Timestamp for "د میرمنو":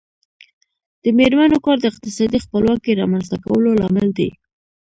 1.03-1.57